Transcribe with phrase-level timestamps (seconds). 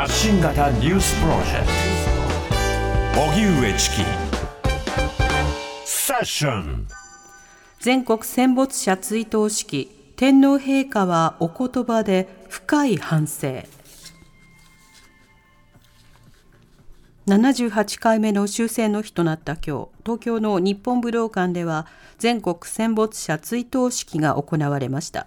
[0.00, 1.66] 発信型ニュースプロジェク
[3.14, 3.20] ト。
[3.20, 3.96] 荻上チキ。
[5.84, 6.86] セッション。
[7.80, 9.90] 全国戦没者追悼式。
[10.16, 13.62] 天皇陛下はお言葉で深い反省。
[17.26, 19.88] 78回目の終戦の日となった今日。
[20.02, 21.86] 東京の日本武道館では
[22.16, 25.26] 全国戦没者追悼式が行われました。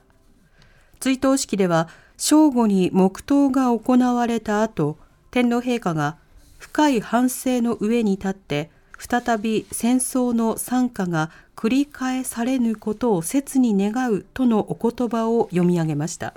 [1.00, 1.90] 追悼式では
[2.26, 4.98] 正午に黙祷が行われた後
[5.30, 6.16] 天皇陛下が
[6.58, 16.34] 深い反省の上に立って再び戦争の惨禍が繰り返されぬことを切に願うとのお言葉を読み上げました。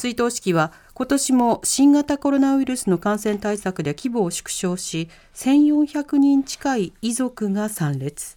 [0.00, 8.36] 追悼式は今年も新型コロナウイルスの感染対策で規模を縮小し1400人近い遺族が参列。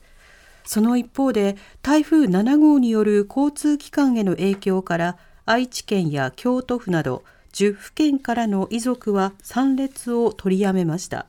[0.64, 5.18] その一方で台風7号による交通機関への影響から
[5.50, 11.26] 愛知県や京都府など10府県からの遺族は参列を取りやめました。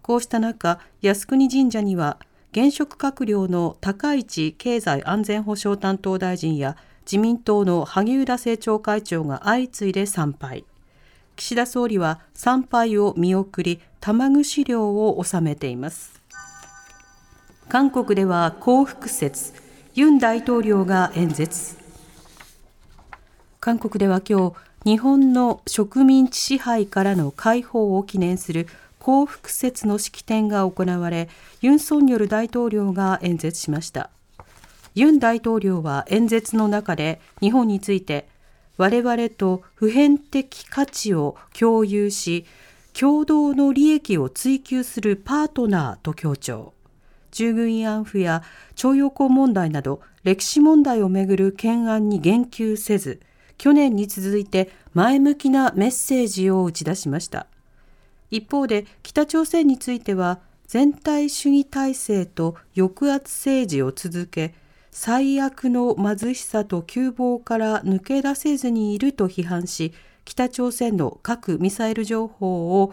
[0.00, 2.16] こうした中靖国神社には
[2.52, 10.64] 現職閣僚の高市経済安全保障担当大臣や自民党の萩生田政調会長が相次いで参拝。
[11.36, 16.22] 岸田総理は参拝を見送り玉串料を納めています。
[17.68, 19.52] 韓国では幸福節
[19.94, 21.85] ユン大統領が演説。
[23.66, 24.50] 韓国では今
[24.84, 28.68] 日日本の植民地支配からの解放を記念する
[29.00, 31.28] 幸福節の式典が行われ
[31.62, 34.10] ユン・ソンニョル大統領が演説しました。
[34.94, 38.28] ユン大統領は演説の中で日本について
[38.76, 42.46] 我々と普遍的価値を共有し
[42.92, 46.72] 共同の利益を追求するパートナーと強調。
[47.32, 48.44] 従軍慰安婦や
[48.76, 53.20] 徴用工問題など歴史問題をめぐる懸案に言及せず
[53.58, 57.46] 去年に続いて前向きなメッセージを打ち出しました。
[58.30, 64.54] 一方で北朝鮮については全体主義体制と抑圧政治を続け
[64.90, 69.92] 最悪の貧しさと窮乏から抜け出せずにいると批判し
[70.24, 72.92] 北朝鮮の核・ミサイル情報を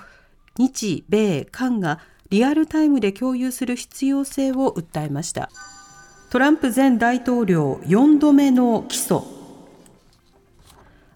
[0.58, 5.50] 日米韓がリアルタイムで共有する必要性を訴えました。
[6.30, 9.33] トランプ前大統領4度目の起訴。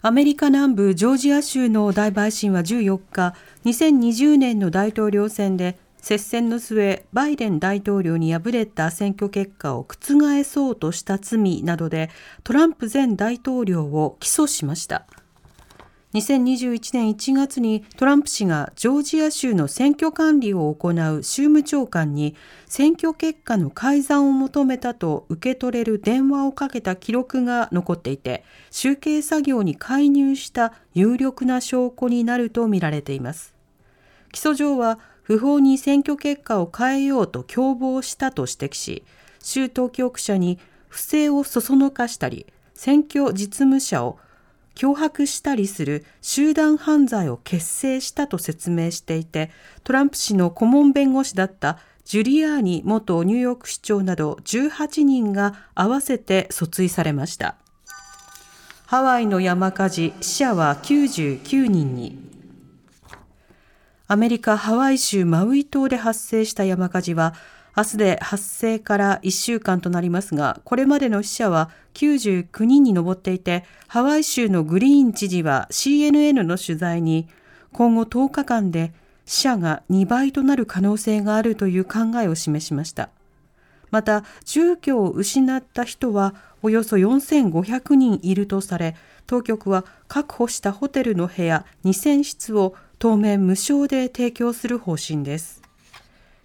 [0.03, 3.34] アメリカ南部ジョージア州の大陪審は14日
[3.66, 12.12] 2020年の大統領選で接戦の末、バイデン大統領に敗れた選挙結果を覆そうとした罪などで
[12.44, 15.07] トランプ前大統領を起訴しました。
[16.17, 22.35] 2021年1月にトランプ氏がジョージア州の選挙管理を行う州務長官に
[22.66, 33.53] 選挙結果の改ざんを求めたと受け取れる電話をかけた記録が残っていて集計作業に介入した有力な証拠になるとみられています。
[34.31, 39.03] 起訴状は不法に選挙結果を変えようと共謀したと指摘し、
[39.44, 40.57] 州当局者に
[40.88, 44.19] 不正をそそのかしたり、選挙実務者を
[44.77, 49.49] 脅迫したりする集団犯罪を結成したと説明していて、
[49.83, 57.55] トランプ氏の顧問弁護士だったジュリアーニ元ニューヨーク市長など18人が合わせて訴追されました。
[58.85, 62.19] ハワイの山火事、死者は99人に。
[64.07, 67.33] アメリカ・ハワイ州マウイ島で発生した山火事は、
[67.77, 77.27] 明日で発生から1週間となりますが、これまでの死者は99人に上っていて、ハワイ州のグリーン知事は CNN の取材に、
[77.71, 78.93] 今後10日間で
[79.27, 83.09] 死者が2倍となる可能性があるという考えを示しました。
[83.91, 86.33] また、住居を失った人は
[86.63, 88.95] およそ4500人いるとされ、
[89.27, 95.66] 当局は確保したホテルの部屋2000室を当面無償で提供する方針です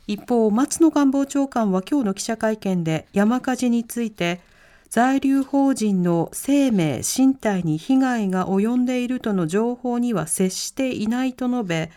[0.07, 4.41] 一方松野官房長官は今日の記者会見で山火事について
[4.89, 11.91] 在留邦人の生命身体に被害が及んでいるとの情報には接していないと述べ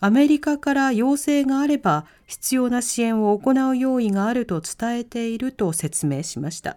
[0.00, 6.76] アメリカから要請があれば必要な支援を行う用意があると伝えていると説明しました。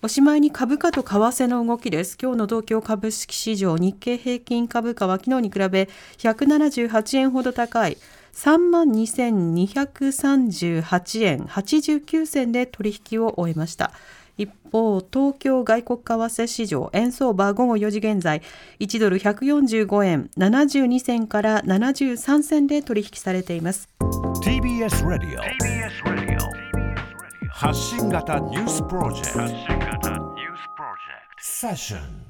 [0.00, 2.18] おしまいに株価と為替の動きです。
[2.20, 5.88] 今日の東京株式市場日経平均株価は昨日に比べ
[6.18, 7.96] 178円ほど高い
[8.34, 13.92] 32,238円89銭で取引を終えました。
[14.36, 18.42] 一方、東京外国為替市場円相場午後4時現在、
[18.80, 23.88] 1ドル145円72銭から73銭で取引されています。
[24.42, 25.42] TBS ラディオ
[27.48, 29.38] 発信型ニュースプロジェクト
[31.38, 32.23] セッション